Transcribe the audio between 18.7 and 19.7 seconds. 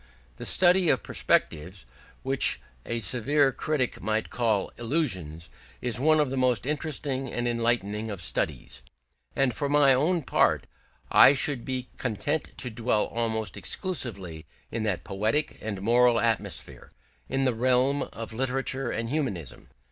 and of humanism.